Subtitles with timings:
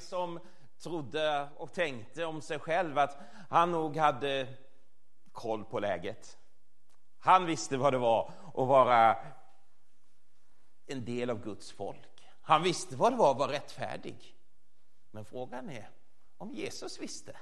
[0.00, 0.40] en som
[0.78, 3.18] trodde och tänkte om sig själv att
[3.50, 4.48] han nog hade
[5.32, 6.38] koll på läget.
[7.18, 9.16] Han visste vad det var att vara
[10.86, 12.26] en del av Guds folk.
[12.42, 14.36] Han visste vad det var att vara rättfärdig.
[15.10, 15.90] Men frågan är
[16.38, 17.36] om Jesus visste.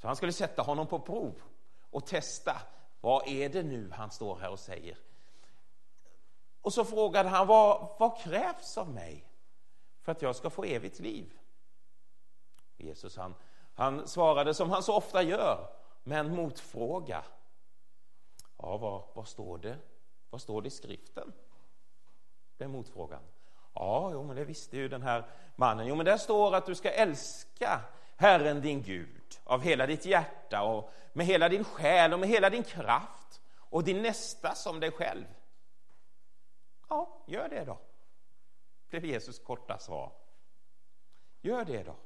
[0.00, 1.42] Så han skulle sätta honom på prov
[1.90, 2.62] och testa.
[3.00, 4.98] Vad är det nu han står här och säger?
[6.60, 9.27] Och så frågade han, vad, vad krävs av mig
[10.08, 11.38] för att jag ska få evigt liv?
[12.76, 13.34] Jesus han,
[13.74, 15.68] han svarade som han så ofta gör,
[16.02, 17.24] med en motfråga.
[18.58, 19.78] Ja, vad, vad står det?
[20.30, 21.32] Vad står det i skriften?
[22.56, 23.22] Det är motfrågan.
[23.74, 25.26] Ja, jo, men det visste ju den här
[25.56, 25.86] mannen.
[25.86, 27.80] Jo, men där står att du ska älska
[28.16, 32.50] Herren din Gud av hela ditt hjärta och med hela din själ och med hela
[32.50, 35.26] din kraft och din nästa som dig själv.
[36.88, 37.78] Ja, gör det då,
[38.90, 40.12] blev Jesus korta svar.
[41.40, 41.96] Gör det då.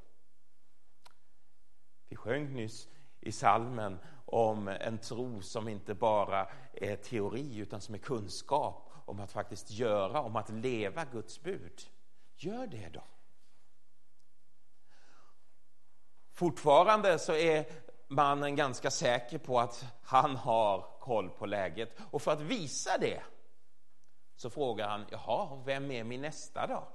[2.07, 2.87] Vi sjöng nyss
[3.19, 9.19] i salmen om en tro som inte bara är teori utan som är kunskap om
[9.19, 11.81] att faktiskt göra, om att leva Guds bud.
[12.35, 13.03] Gör det då.
[16.31, 17.65] Fortfarande så är
[18.07, 23.21] mannen ganska säker på att han har koll på läget och för att visa det
[24.35, 26.87] så frågar han, jaha, vem är min nästa då?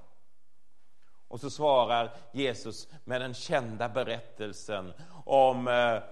[1.29, 4.93] Och så svarar Jesus med den kända berättelsen
[5.25, 6.03] om eh,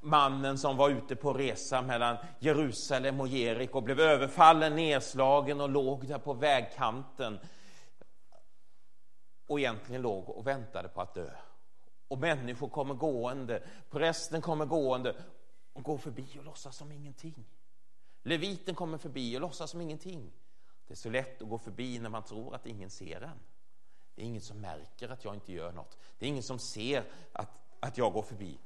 [0.00, 5.68] mannen som var ute på resa mellan Jerusalem och Jeriko och blev överfallen, nedslagen och
[5.68, 7.38] låg där på vägkanten
[9.46, 11.30] och egentligen låg och väntade på att dö.
[12.08, 15.14] Och människor kommer gående, prästen kommer gående
[15.72, 17.44] och går förbi och låtsas som ingenting.
[18.26, 20.32] Leviten kommer förbi och låtsas som ingenting.
[20.86, 23.38] Det är så lätt att gå förbi när man tror att ingen ser en.
[24.14, 25.98] Det är ingen som märker att jag inte gör något.
[26.18, 28.58] Det är ingen som ser att, att jag går förbi.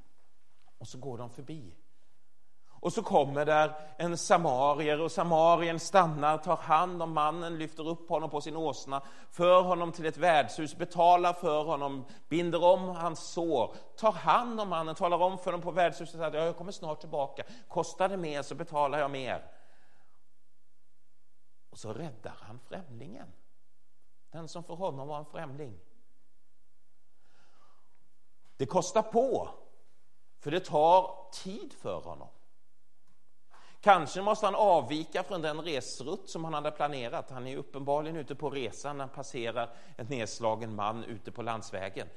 [0.77, 1.75] Och så går de förbi.
[2.81, 8.09] Och så kommer där en samarier och samarien stannar, tar hand om mannen, lyfter upp
[8.09, 13.19] honom på sin åsna, för honom till ett värdshus, betalar för honom, binder om hans
[13.31, 16.99] sår, tar hand om mannen, talar om för honom på värdshuset att jag kommer snart
[16.99, 19.45] tillbaka, kostar det mer så betalar jag mer.
[21.69, 23.27] Och så räddar han främlingen.
[24.31, 25.79] Den som för honom var en främling.
[28.57, 29.49] Det kostar på,
[30.39, 32.27] för det tar tid för honom.
[33.81, 37.31] Kanske måste han avvika från den resrutt som han hade planerat.
[37.31, 42.07] Han är uppenbarligen ute på resan när han passerar en nedslagen man ute på landsvägen.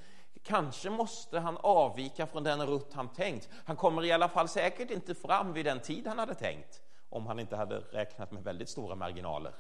[0.43, 3.49] Kanske måste han avvika från den rutt han tänkt.
[3.65, 7.27] Han kommer i alla fall säkert inte fram vid den tid han hade tänkt om
[7.27, 9.53] han inte hade räknat med väldigt stora marginaler.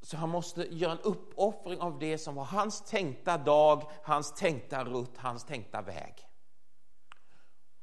[0.00, 4.84] Så han måste göra en uppoffring av det som var hans tänkta dag, hans tänkta
[4.84, 6.28] rutt, hans tänkta väg.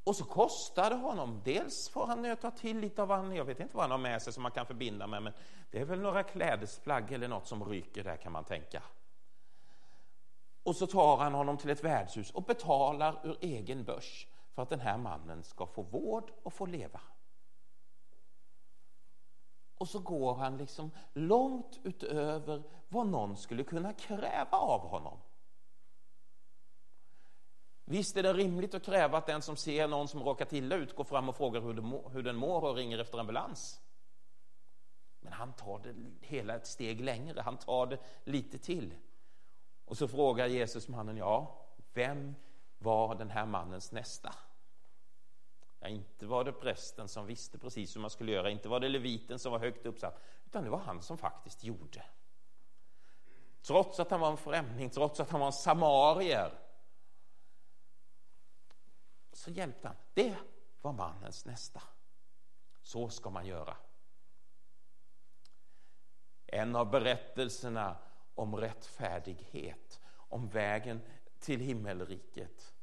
[0.09, 1.42] Och så kostar det honom.
[1.44, 4.22] Dels får han nöta till lite av han, jag vet inte vad han har med
[4.22, 5.34] sig som man kan förbinda med, men
[5.72, 8.84] det är väl några klädesplagg eller något som ryker där kan man tänka.
[10.64, 14.70] Och så tar han honom till ett värdshus och betalar ur egen börs för att
[14.70, 17.02] den här mannen ska få vård och få leva.
[19.78, 25.18] Och så går han liksom långt utöver vad någon skulle kunna kräva av honom.
[27.92, 30.96] Visst är det rimligt att kräva att den som ser någon som råkat illa ut
[30.96, 31.62] går fram och frågar
[32.12, 33.82] hur, den mår och ringer efter ambulans.
[35.20, 38.94] Men han tar det hela ett steg längre, han tar det lite till.
[39.86, 42.36] Och så frågar Jesus mannen, ja, vem
[42.78, 44.36] var den här mannens nästa?
[45.80, 48.90] Ja, inte var det prästen som visste precis hur man skulle göra, inte var det
[48.90, 52.03] leviten som var högt uppsatt, utan det var han som faktiskt gjorde.
[53.62, 56.69] Trots att han var en främling, trots att han var en samarier,
[59.40, 59.97] så hjälpte han.
[60.14, 60.36] Det
[60.82, 61.82] var mannens nästa.
[62.82, 63.78] Så ska man göra.
[66.47, 67.97] En av berättelserna
[68.36, 71.02] om rättfärdighet, om vägen
[71.40, 72.74] till himmelriket.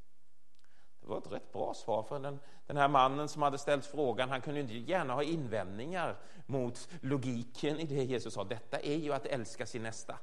[1.01, 4.29] Det var ett rätt bra svar för den, den här mannen som hade ställt frågan.
[4.29, 6.17] Han kunde inte gärna ha invändningar
[6.47, 8.45] mot logiken i det Jesus sa.
[8.45, 10.19] Detta är ju att älska sin nästa.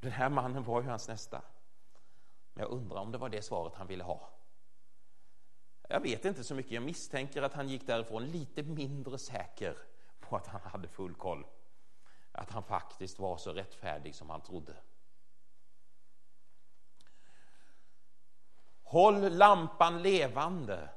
[0.00, 1.42] Den här mannen var ju hans nästa.
[2.54, 4.30] Men jag undrar om det var det svaret han ville ha.
[5.92, 6.72] Jag vet inte så mycket.
[6.72, 9.76] Jag misstänker att han gick därifrån lite mindre säker
[10.20, 11.46] på att han hade full koll.
[12.32, 14.76] Att han faktiskt var så rättfärdig som han trodde.
[18.82, 20.88] Håll lampan levande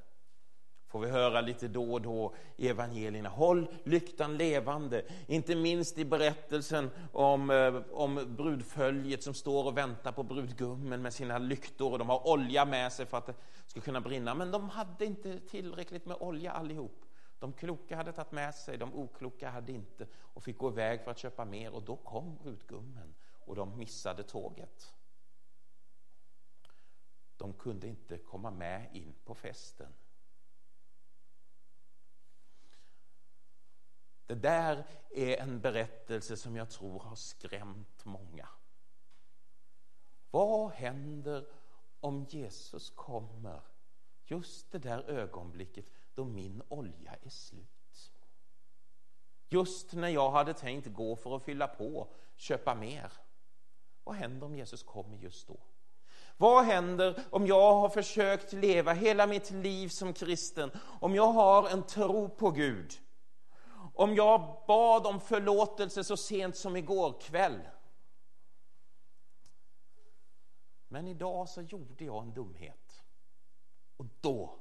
[0.94, 3.30] får vi höra lite då och då i evangelierna.
[3.30, 10.12] Håll lyktan levande, inte minst i berättelsen om, eh, om brudföljet som står och väntar
[10.12, 13.36] på brudgummen med sina lyktor och de har olja med sig för att det
[13.68, 14.36] ska kunna brinna.
[14.36, 17.06] Men de hade inte tillräckligt med olja allihop.
[17.40, 21.12] De kloka hade tagit med sig, de okloka hade inte och fick gå iväg för
[21.12, 23.14] att köpa mer och då kom brudgummen
[23.46, 24.94] och de missade tåget.
[27.38, 29.94] De kunde inte komma med in på festen.
[34.28, 38.48] Det där är en berättelse som jag tror har skrämt många.
[40.32, 41.46] Vad händer
[42.00, 43.62] om Jesus kommer
[44.26, 48.12] just det där ögonblicket då min olja är slut?
[49.50, 53.12] Just när jag hade tänkt gå för att fylla på, köpa mer.
[54.04, 55.58] Vad händer om Jesus kommer just då?
[56.38, 61.70] Vad händer om jag har försökt leva hela mitt liv som kristen, om jag har
[61.70, 62.94] en tro på Gud,
[63.94, 67.70] om jag bad om förlåtelse så sent som igår kväll.
[70.88, 73.04] Men idag så gjorde jag en dumhet.
[73.98, 74.60] Och då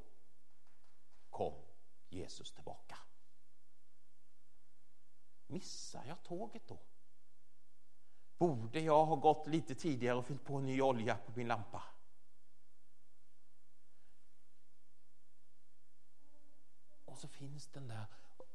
[1.31, 1.55] kom
[2.09, 2.99] Jesus tillbaka.
[5.47, 6.79] Missar jag tåget då?
[8.39, 11.83] Borde jag ha gått lite tidigare och fyllt på ny olja på min lampa?
[17.05, 18.07] Och så finns den där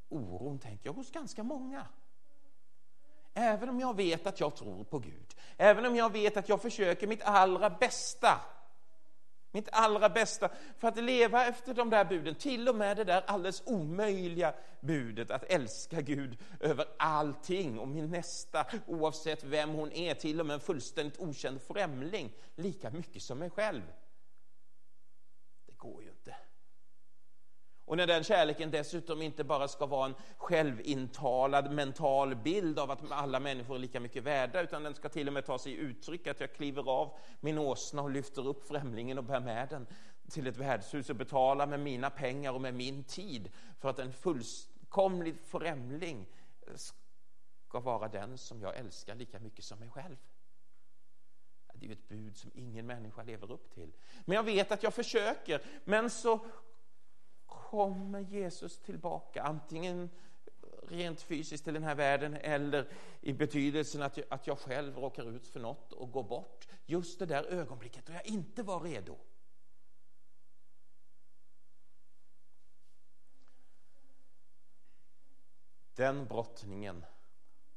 [0.09, 1.87] oron, tänker jag, hos ganska många.
[3.33, 6.61] Även om jag vet att jag tror på Gud, även om jag vet att jag
[6.61, 8.41] försöker mitt allra bästa,
[9.51, 13.23] mitt allra bästa för att leva efter de där buden, till och med det där
[13.27, 20.13] alldeles omöjliga budet att älska Gud över allting och min nästa, oavsett vem hon är,
[20.13, 23.81] till och med en fullständigt okänd främling, lika mycket som mig själv.
[25.65, 26.35] Det går ju inte.
[27.87, 33.11] Och när den kärleken dessutom inte bara ska vara en självintalad mental bild av att
[33.11, 36.27] alla människor är lika mycket värda, utan den ska till och med ta sig uttryck
[36.27, 39.87] att jag kliver av min åsna och lyfter upp främlingen och bär med den
[40.29, 44.13] till ett värdshus och betalar med mina pengar och med min tid för att en
[44.13, 46.25] fullkomlig främling
[47.67, 50.17] ska vara den som jag älskar lika mycket som mig själv.
[51.73, 53.93] Det är ju ett bud som ingen människa lever upp till.
[54.25, 56.39] Men jag vet att jag försöker, men så
[57.47, 60.09] kommer Jesus tillbaka, antingen
[60.87, 62.91] rent fysiskt till den här världen eller
[63.21, 66.67] i betydelsen att jag, att jag själv råkar ut för något och går bort.
[66.85, 69.17] Just det där ögonblicket då jag inte var redo.
[75.95, 77.05] Den brottningen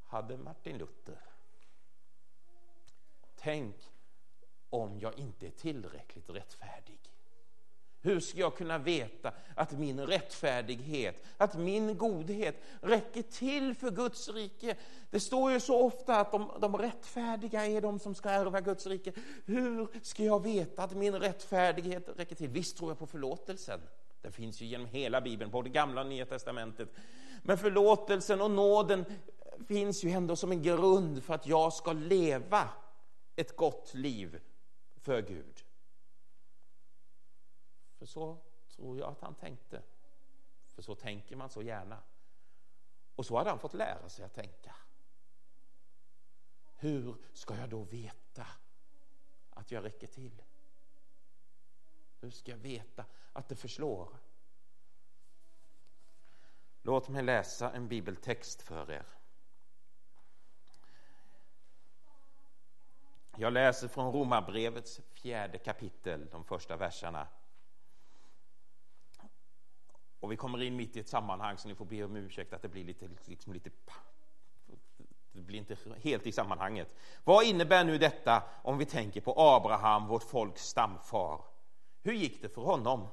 [0.04, 1.20] hade Martin Luther.
[3.36, 3.76] Tänk
[4.70, 6.98] om jag inte är tillräckligt rättfärdig.
[8.02, 14.28] Hur ska jag kunna veta att min rättfärdighet, att min godhet räcker till för Guds
[14.28, 14.76] rike?
[15.10, 18.86] Det står ju så ofta att de, de rättfärdiga är de som ska ärva Guds
[18.86, 19.12] rike.
[19.44, 22.48] Hur ska jag veta att min rättfärdighet räcker till?
[22.48, 23.80] Visst tror jag på förlåtelsen.
[24.22, 26.88] Den finns ju genom hela Bibeln, både Gamla och Nya Testamentet.
[27.42, 29.04] Men förlåtelsen och nåden
[29.68, 32.68] finns ju ändå som en grund för att jag ska leva
[33.36, 34.40] ett gott liv
[35.02, 35.59] för Gud.
[38.00, 38.38] För så
[38.68, 39.82] tror jag att han tänkte.
[40.68, 41.98] För så tänker man så gärna.
[43.14, 44.74] Och så hade han fått lära sig att tänka.
[46.76, 48.46] Hur ska jag då veta
[49.50, 50.42] att jag räcker till?
[52.20, 54.08] Hur ska jag veta att det förslår?
[56.82, 59.06] Låt mig läsa en bibeltext för er.
[63.36, 67.26] Jag läser från Romarbrevets fjärde kapitel, de första verserna.
[70.20, 72.62] Och vi kommer in mitt i ett sammanhang så ni får be om ursäkt att
[72.62, 73.70] det blir lite, liksom lite
[75.32, 76.94] det blir inte helt i sammanhanget.
[77.24, 81.44] Vad innebär nu detta om vi tänker på Abraham, vårt folks stamfar?
[82.02, 83.08] Hur gick det för honom?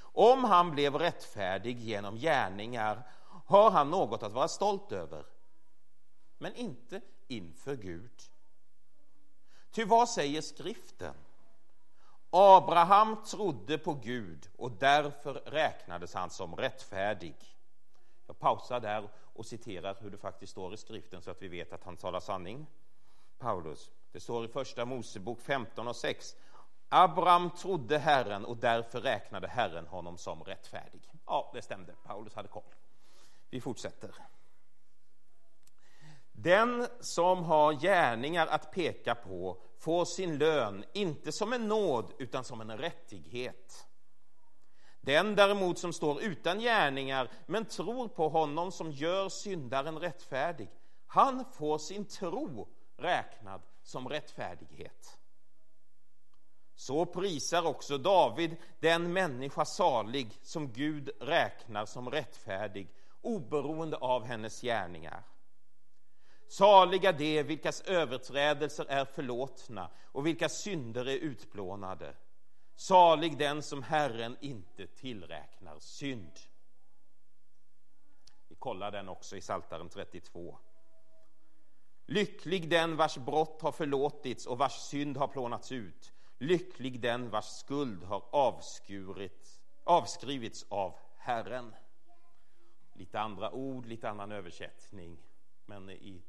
[0.00, 3.02] Om han blev rättfärdig genom gärningar
[3.46, 5.26] har han något att vara stolt över,
[6.38, 8.22] men inte inför Gud.
[9.70, 11.14] Ty vad säger skriften?
[12.30, 17.34] Abraham trodde på Gud och därför räknades han som rättfärdig.
[18.26, 21.72] Jag pausar där och citerar hur det faktiskt står i skriften så att vi vet
[21.72, 22.66] att han talar sanning.
[23.38, 23.90] Paulus.
[24.12, 26.36] Det står i första Mosebok 15 och 6.
[26.88, 31.00] Abraham trodde Herren och därför räknade Herren honom som rättfärdig.
[31.26, 31.94] Ja, det stämde.
[32.04, 32.74] Paulus hade koll.
[33.50, 34.14] Vi fortsätter.
[36.32, 42.44] Den som har gärningar att peka på får sin lön inte som en nåd utan
[42.44, 43.86] som en rättighet.
[45.00, 50.68] Den däremot som står utan gärningar men tror på honom som gör syndaren rättfärdig,
[51.06, 55.18] han får sin tro räknad som rättfärdighet.
[56.74, 62.88] Så prisar också David den människa salig som Gud räknar som rättfärdig
[63.20, 65.22] oberoende av hennes gärningar.
[66.48, 72.14] Saliga de vilkas överträdelser är förlåtna och vilkas synder är utplånade.
[72.76, 76.32] Salig den som Herren inte tillräknar synd.
[78.48, 80.58] Vi kollar den också i Saltaren 32.
[82.06, 86.12] Lycklig den vars brott har förlåtits och vars synd har plånats ut.
[86.38, 91.74] Lycklig den vars skuld har avskurit, avskrivits av Herren.
[92.92, 95.18] Lite andra ord, lite annan översättning,
[95.66, 96.22] men i,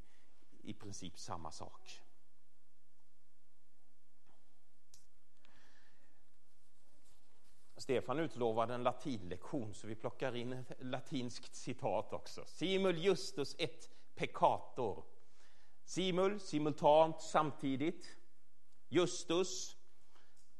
[0.63, 2.01] i princip samma sak.
[7.77, 12.45] Stefan utlovade en latinlektion så vi plockar in ett latinskt citat också.
[12.45, 15.03] Simul justus et peccator.
[15.83, 18.17] Simul, simultant, samtidigt.
[18.89, 19.77] Justus,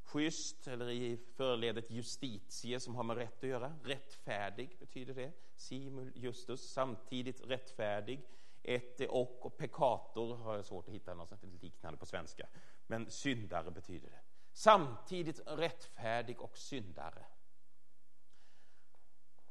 [0.03, 3.75] schysst, eller i förledet justitie som har med rätt att göra.
[3.84, 5.32] Rättfärdig betyder det.
[5.56, 8.22] Simul justus, samtidigt rättfärdig.
[8.63, 12.48] Ett och och pekator har jag svårt att hitta något liknande på svenska.
[12.88, 14.20] Men syndare betyder det.
[14.51, 17.25] Samtidigt rättfärdig och syndare.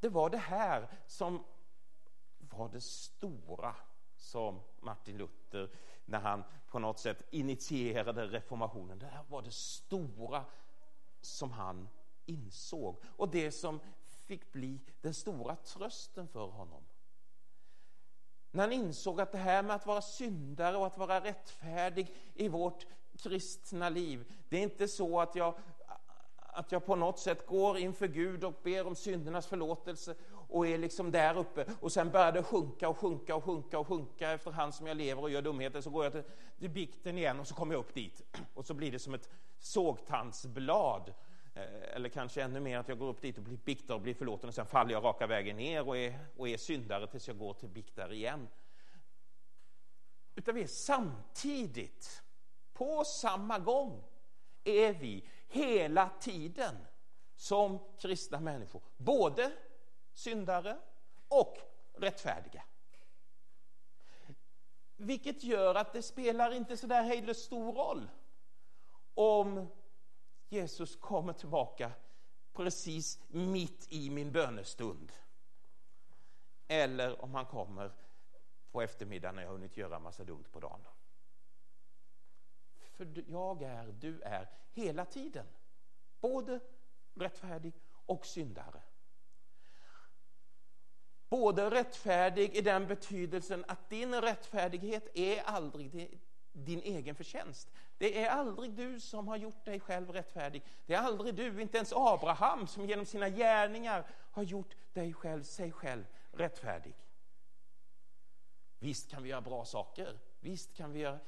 [0.01, 1.45] Det var det här som
[2.39, 3.75] var det stora
[4.17, 5.71] som Martin Luther,
[6.05, 10.45] när han på något sätt initierade reformationen, det här var det stora
[11.21, 11.89] som han
[12.27, 16.85] insåg och det som fick bli den stora trösten för honom.
[18.59, 22.49] När han insåg att det här med att vara syndare och att vara rättfärdig i
[22.49, 22.87] vårt
[23.23, 25.55] kristna liv, det är inte så att jag,
[26.37, 30.15] att jag på något sätt går inför Gud och ber om syndernas förlåtelse
[30.49, 31.67] och är liksom där uppe.
[31.81, 35.23] Och sen börjar det sjunka och sjunka och sjunka och sjunka efterhand som jag lever
[35.23, 35.81] och gör dumheter.
[35.81, 36.25] Så går jag till,
[36.59, 38.23] till bikten igen och så kommer jag upp dit.
[38.55, 41.15] Och så blir det som ett sågtandsblad.
[41.59, 44.15] Eh, eller kanske ännu mer att jag går upp dit och blir biktad och blir
[44.15, 47.39] förlåten och sen faller jag raka vägen ner och är, och är syndare tills jag
[47.39, 48.49] går till biktare igen.
[50.35, 52.23] Utan vi är samtidigt,
[52.73, 54.05] på samma gång,
[54.65, 56.75] är vi hela tiden
[57.37, 58.83] som kristna människor.
[58.97, 59.53] Både
[60.13, 60.79] syndare
[61.29, 61.59] och
[61.95, 62.63] rättfärdiga.
[64.97, 68.09] Vilket gör att det spelar inte så där hejdlöst stor roll
[70.49, 71.93] Jesus kommer tillbaka
[72.53, 75.13] precis mitt i min bönestund.
[76.69, 77.93] Eller om han kommer
[78.71, 80.81] på eftermiddagen när jag hunnit göra massa dumt på dagen.
[82.99, 85.47] För jag är, du är, hela tiden
[86.21, 86.61] både
[87.15, 88.83] rättfärdig och syndare.
[91.29, 96.21] Både rättfärdig i den betydelsen att din rättfärdighet är aldrig
[96.53, 97.73] din egen förtjänst.
[97.99, 100.63] Det är aldrig du som har gjort dig själv rättfärdig.
[100.87, 105.43] Det är aldrig du, inte ens Abraham, som genom sina gärningar har gjort dig själv,
[105.43, 106.95] sig själv rättfärdig.
[108.79, 110.19] Visst kan vi göra bra saker.
[110.41, 111.19] Visst kan vi göra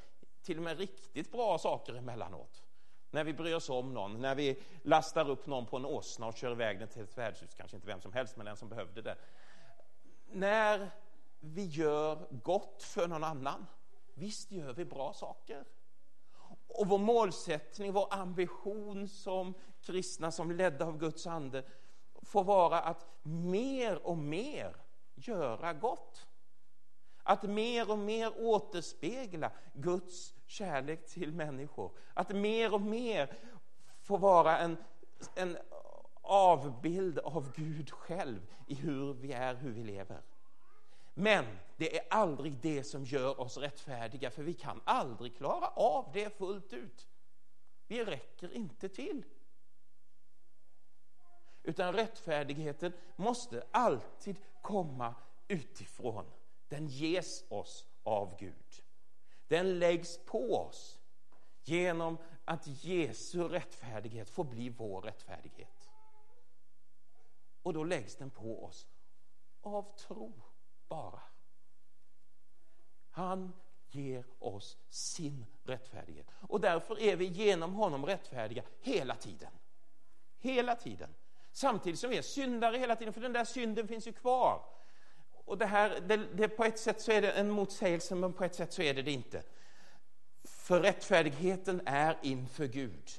[0.42, 2.62] till och med riktigt bra saker emellanåt.
[3.10, 6.36] När vi bryr oss om någon, när vi lastar upp någon på en åsna och
[6.36, 9.02] kör iväg den till ett värdshus, kanske inte vem som helst, men den som behövde
[9.02, 9.16] det
[10.32, 10.90] när
[11.40, 13.66] vi gör gott för någon annan,
[14.14, 15.64] visst gör vi bra saker.
[16.74, 21.64] Och vår målsättning, vår ambition som kristna, som ledda av Guds ande,
[22.22, 24.76] får vara att mer och mer
[25.14, 26.26] göra gott.
[27.22, 31.90] Att mer och mer återspegla Guds kärlek till människor.
[32.14, 33.38] Att mer och mer
[34.04, 34.76] få vara en,
[35.34, 35.58] en
[36.22, 40.20] avbild av Gud själv i hur vi är, hur vi lever.
[41.14, 41.44] Men
[41.80, 46.38] det är aldrig det som gör oss rättfärdiga, för vi kan aldrig klara av det
[46.38, 47.08] fullt ut.
[47.86, 49.24] Vi räcker inte till.
[51.62, 55.14] Utan rättfärdigheten måste alltid komma
[55.48, 56.24] utifrån.
[56.68, 58.82] Den ges oss av Gud.
[59.48, 60.98] Den läggs på oss
[61.62, 65.90] genom att Jesu rättfärdighet får bli vår rättfärdighet.
[67.62, 68.86] Och då läggs den på oss
[69.60, 70.32] av tro
[70.88, 71.29] bara.
[73.10, 73.52] Han
[73.90, 76.26] ger oss sin rättfärdighet.
[76.48, 79.50] Och därför är vi genom honom rättfärdiga hela tiden.
[80.38, 81.14] Hela tiden.
[81.52, 84.62] Samtidigt som vi är syndare hela tiden, för den där synden finns ju kvar.
[85.44, 88.44] Och det här, det, det, på ett sätt så är det en motsägelse, men på
[88.44, 89.42] ett sätt så är det det inte.
[90.44, 93.10] För rättfärdigheten är inför Gud.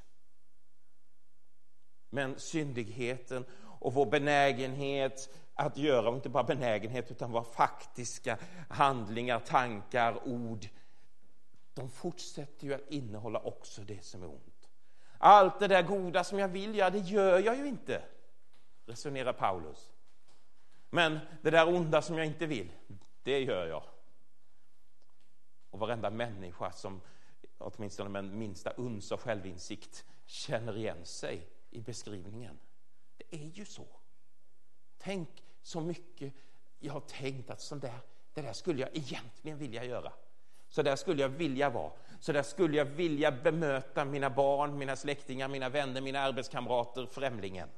[2.10, 3.46] Men syndigheten
[3.80, 8.38] och vår benägenhet att göra, och inte bara benägenhet utan våra faktiska
[8.70, 10.68] handlingar, tankar, ord,
[11.74, 14.70] de fortsätter ju att innehålla också det som är ont.
[15.18, 18.04] Allt det där goda som jag vill göra, det gör jag ju inte,
[18.86, 19.92] resonerar Paulus.
[20.90, 22.72] Men det där onda som jag inte vill,
[23.24, 23.84] det gör jag.
[25.70, 27.02] Och varenda människa som
[27.58, 32.60] åtminstone med minsta uns av självinsikt känner igen sig i beskrivningen.
[33.18, 33.86] Det är ju så.
[35.04, 36.34] Tänk så mycket
[36.80, 38.00] jag har tänkt att sånt där,
[38.34, 40.14] det där skulle jag egentligen vilja göra.
[40.70, 41.92] Så där skulle jag vilja vara.
[42.20, 47.70] Så där skulle jag vilja bemöta mina barn, mina släktingar, mina vänner, mina arbetskamrater, främlingen.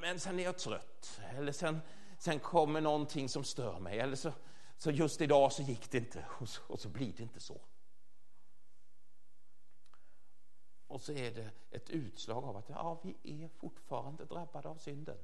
[0.00, 1.80] Men sen är jag trött, eller sen,
[2.18, 4.32] sen kommer någonting som stör mig, eller så,
[4.78, 7.60] så just idag så gick det inte, och så, och så blir det inte så.
[10.92, 15.18] Och så är det ett utslag av att ja, vi är fortfarande drabbade av synden.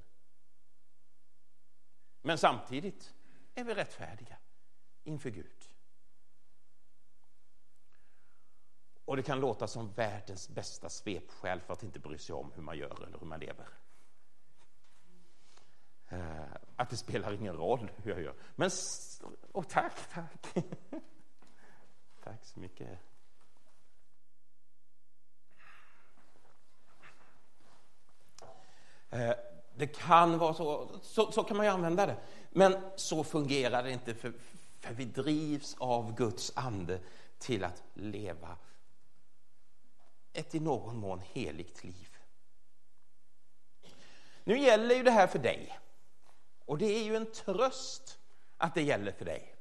[2.23, 3.15] Men samtidigt
[3.55, 4.37] är vi rättfärdiga
[5.05, 5.69] inför Gud.
[9.05, 12.63] Och det kan låta som världens bästa svepskäl för att inte bry sig om hur
[12.63, 13.69] man gör eller hur man lever.
[16.09, 18.35] Eh, att det spelar ingen roll hur jag gör.
[18.57, 18.71] Men,
[19.53, 20.55] och tack, tack.
[22.23, 22.99] tack så mycket.
[29.19, 29.35] Eh,
[29.75, 32.17] det kan vara så, så, så, kan man ju använda det.
[32.51, 34.33] Men så fungerar det inte, för,
[34.81, 37.01] för vi drivs av Guds ande
[37.39, 38.57] till att leva
[40.33, 42.09] ett i någon mån heligt liv.
[44.45, 45.79] Nu gäller ju det här för dig.
[46.65, 48.19] Och det är ju en tröst
[48.57, 49.55] att det gäller för dig.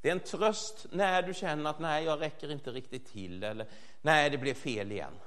[0.00, 3.66] Det är en tröst när du känner att nej, jag räcker inte riktigt till eller
[4.00, 5.20] nej, det blev fel igen.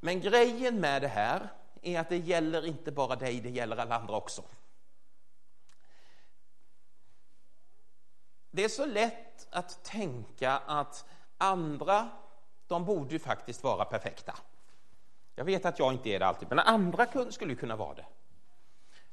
[0.00, 1.48] Men grejen med det här
[1.82, 4.42] är att det gäller inte bara dig, det gäller alla andra också.
[8.50, 11.04] Det är så lätt att tänka att
[11.38, 12.08] andra,
[12.66, 14.36] de borde ju faktiskt vara perfekta.
[15.34, 18.06] Jag vet att jag inte är det alltid, men andra skulle kunna vara det.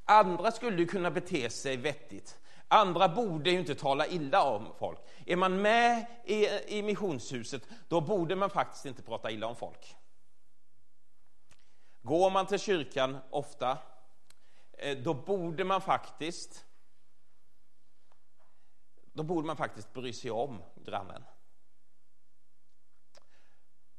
[0.05, 2.39] Andra skulle kunna bete sig vettigt.
[2.67, 4.99] Andra borde ju inte tala illa om folk.
[5.25, 9.95] Är man med i, i missionshuset, då borde man faktiskt inte prata illa om folk.
[12.07, 13.77] Går man till kyrkan ofta,
[14.73, 16.65] eh, då borde man faktiskt
[19.13, 21.23] då borde man faktiskt bry sig om grannen.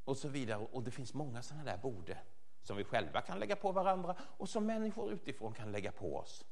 [0.05, 0.67] Och så vidare.
[0.73, 2.19] Och det finns många sådana där borde
[2.63, 6.45] som vi själva kan lägga på varandra och som människor utifrån kan lägga på oss.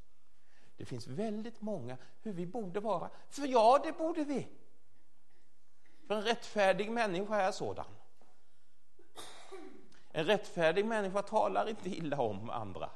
[0.76, 3.10] Det finns väldigt många hur vi borde vara.
[3.28, 4.48] För ja, det borde vi.
[6.06, 7.86] För en rättfärdig människa är sådan.
[10.16, 12.90] En rättfärdig människa talar inte illa om andra.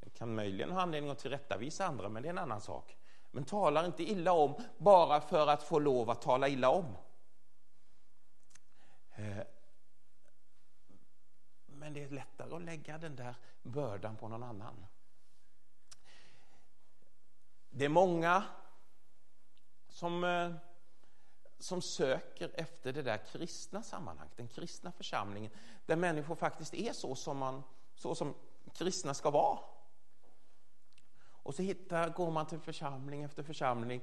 [0.00, 2.96] Det kan möjligen ha anledning att tillrättavisa andra, men det är en annan sak.
[3.30, 6.96] Men talar inte illa om bara för att få lov att tala illa om.
[9.14, 9.38] Eh,
[11.66, 14.86] men det är lättare att lägga den där bördan på någon annan.
[17.70, 18.44] Det är många
[19.88, 20.52] som, eh,
[21.58, 25.50] som söker efter det där kristna sammanhanget, den kristna församlingen,
[25.86, 27.62] där människor faktiskt är så som, man,
[27.94, 28.34] så som
[28.72, 29.58] kristna ska vara.
[31.42, 34.00] Och så hittar, går man till församling efter församling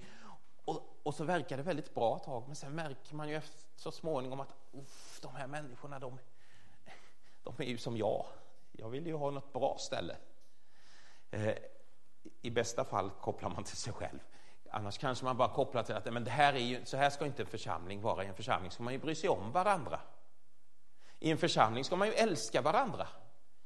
[0.66, 3.68] och, och så verkar det väldigt bra ett tag, men sen märker man ju efter,
[3.76, 4.56] så småningom att
[5.22, 6.20] de här människorna, de,
[7.44, 8.26] de är ju som jag.
[8.72, 10.18] Jag vill ju ha något bra ställe.
[11.32, 11.54] Eh,
[12.42, 14.20] I bästa fall kopplar man till sig själv.
[14.72, 17.26] Annars kanske man bara kopplar till att men det här är ju, så här ska
[17.26, 18.24] inte en församling vara.
[18.24, 20.00] I en församling ska man ju bry sig om varandra.
[21.20, 23.08] I en församling ska man ju älska varandra.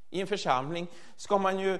[0.09, 1.79] I en församling ska man ju,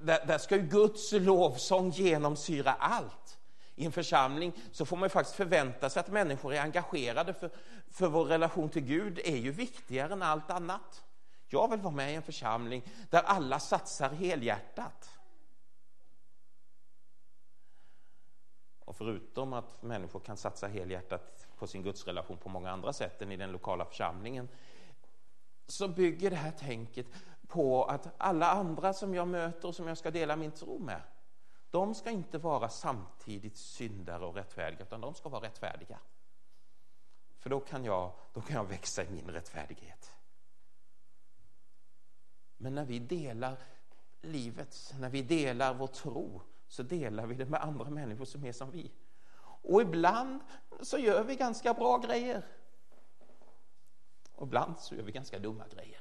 [0.00, 3.38] där, där ska ju Guds lovsång genomsyra allt.
[3.74, 7.50] I en församling så får man ju faktiskt förvänta sig att människor är engagerade för,
[7.90, 11.04] för vår relation till Gud är ju viktigare än allt annat.
[11.48, 15.10] Jag vill vara med i en församling där alla satsar helhjärtat.
[18.84, 23.32] Och förutom att människor kan satsa helhjärtat på sin gudsrelation på många andra sätt än
[23.32, 24.48] i den lokala församlingen
[25.70, 27.06] så bygger det här tänket
[27.48, 31.02] på att alla andra som jag möter och som jag ska dela min tro med
[31.70, 35.98] de ska inte vara samtidigt syndare och rättfärdiga, utan de ska vara rättfärdiga.
[37.38, 40.12] För då kan jag, då kan jag växa i min rättfärdighet.
[42.56, 43.56] Men när vi delar
[44.20, 48.52] livet, när vi delar vår tro, så delar vi det med andra människor som är
[48.52, 48.92] som vi.
[49.62, 50.40] Och ibland
[50.80, 52.44] så gör vi ganska bra grejer.
[54.40, 56.00] Och ibland så gör vi ganska dumma grejer.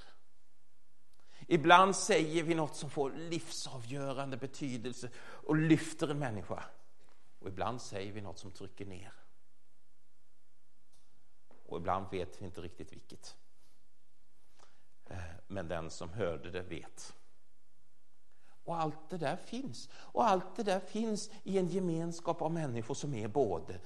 [1.47, 6.63] Ibland säger vi något som får livsavgörande betydelse och lyfter en människa.
[7.39, 9.13] Och ibland säger vi något som trycker ner.
[11.65, 13.38] Och ibland vet vi inte riktigt vilket.
[15.06, 17.15] Eh, men den som hörde det vet.
[18.63, 19.89] Och allt det där finns.
[19.93, 23.80] Och allt det där finns i en gemenskap av människor som är både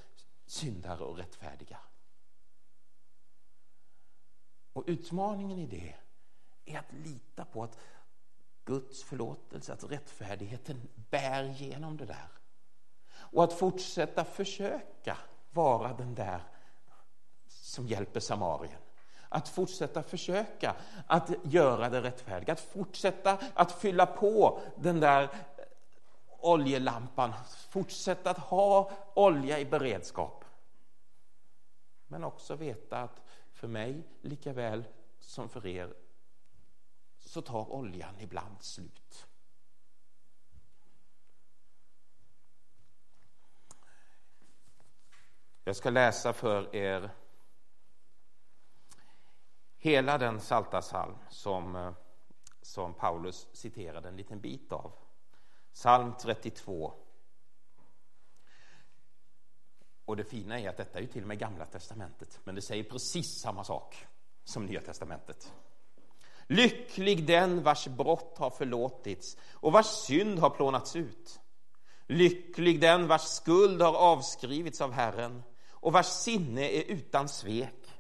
[0.46, 1.80] syndare och rättfärdiga.
[4.74, 5.96] Och utmaningen i det
[6.66, 7.78] är att lita på att
[8.66, 12.28] Guds förlåtelse, att rättfärdigheten bär genom det där.
[13.16, 15.18] Och att fortsätta försöka
[15.52, 16.42] vara den där
[17.48, 18.80] som hjälper Samarien.
[19.30, 20.76] Att fortsätta försöka
[21.08, 25.30] att göra det rättfärdiga, att fortsätta att fylla på den där
[26.40, 27.34] oljelampan,
[27.70, 30.46] fortsätta att ha olja i beredskap.
[32.08, 33.22] Men också veta att
[33.64, 34.84] för mig lika väl
[35.20, 35.94] som för er
[37.20, 39.28] så tar oljan ibland slut.
[45.64, 47.10] Jag ska läsa för er
[49.78, 50.82] hela den salta
[51.30, 51.94] som, eh,
[52.62, 54.92] som Paulus citerade en liten bit av.
[55.74, 56.94] Psalm 32.
[60.06, 62.62] Och det fina är att detta är ju till och med Gamla testamentet, men det
[62.62, 64.06] säger precis samma sak
[64.44, 65.54] som Nya testamentet.
[66.48, 71.40] Lycklig den vars brott har förlåtits och vars synd har plånats ut.
[72.08, 77.94] Lycklig den vars skuld har avskrivits av Herren och vars sinne är utan svek.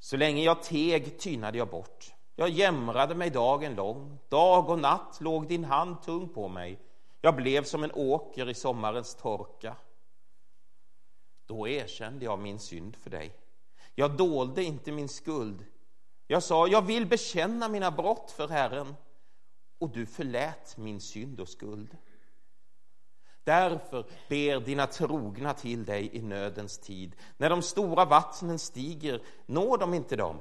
[0.00, 2.14] Så länge jag teg tynade jag bort.
[2.36, 4.18] Jag jämrade mig dagen lång.
[4.28, 6.78] Dag och natt låg din hand tung på mig.
[7.20, 9.76] Jag blev som en åker i sommarens torka.
[11.48, 13.32] Då erkände jag min synd för dig.
[13.94, 15.64] Jag dolde inte min skuld.
[16.26, 18.94] Jag sa, jag vill bekänna mina brott för Herren
[19.78, 21.96] och du förlät min synd och skuld.
[23.44, 27.16] Därför ber dina trogna till dig i nödens tid.
[27.36, 30.40] När de stora vattnen stiger når de inte dem.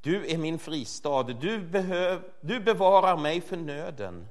[0.00, 4.28] Du är min fristad, du, behöv, du bevarar mig för nöden.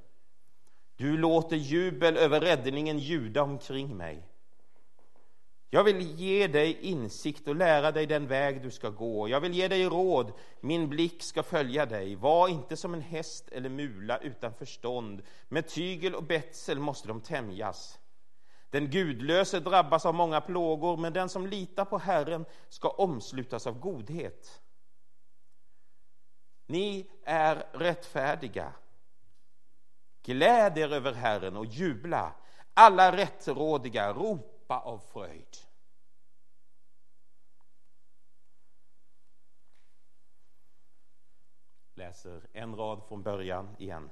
[0.95, 4.23] Du låter jubel över räddningen ljuda omkring mig.
[5.73, 9.29] Jag vill ge dig insikt och lära dig den väg du ska gå.
[9.29, 12.15] Jag vill ge dig råd, min blick ska följa dig.
[12.15, 15.21] Var inte som en häst eller mula utan förstånd.
[15.47, 17.99] Med tygel och betsel måste de tämjas.
[18.69, 23.79] Den gudlöse drabbas av många plågor, men den som litar på Herren ska omslutas av
[23.79, 24.61] godhet.
[26.67, 28.73] Ni är rättfärdiga.
[30.25, 32.31] Gläd er över Herren och jubla.
[32.73, 35.57] Alla rättrådiga, ropa ropa av fröjd.
[41.95, 44.09] Läser en rad från början igen.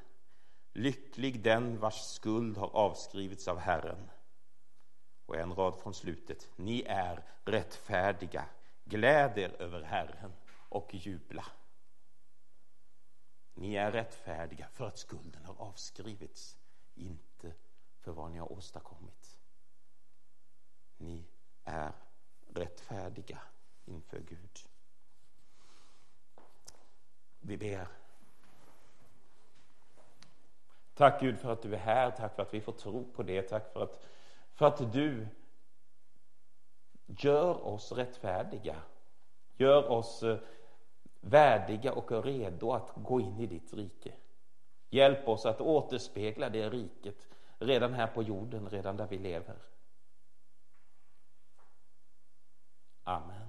[0.73, 4.09] Lycklig den vars skuld har avskrivits av Herren.
[5.25, 6.49] Och en rad från slutet.
[6.55, 8.45] Ni är rättfärdiga.
[8.83, 10.33] Gläd er över Herren
[10.69, 11.45] och jubla.
[13.53, 16.57] Ni är rättfärdiga för att skulden har avskrivits,
[16.95, 17.53] inte
[17.99, 19.40] för vad ni har åstadkommit
[21.01, 21.23] ni
[21.63, 21.91] är
[22.53, 23.39] rättfärdiga
[23.85, 24.59] inför Gud.
[27.39, 27.87] Vi ber.
[30.93, 33.41] Tack Gud för att du är här, tack för att vi får tro på det,
[33.41, 33.99] tack för att,
[34.53, 35.27] för att du
[37.05, 38.75] gör oss rättfärdiga,
[39.57, 40.37] gör oss eh,
[41.19, 44.13] värdiga och redo att gå in i ditt rike.
[44.89, 47.27] Hjälp oss att återspegla det riket
[47.59, 49.55] redan här på jorden, redan där vi lever.
[53.07, 53.40] Amen.